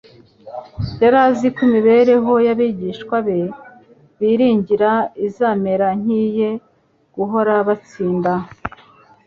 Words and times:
Yari 1.01 1.17
azi 1.27 1.47
ko 1.53 1.59
imibereho 1.67 2.33
y'abigishwa 2.47 3.15
be 3.25 3.39
biringirwa 4.19 4.93
izamera 5.27 5.87
nk'iye: 5.99 6.49
guhora 7.15 7.53
batsinda, 7.67 8.31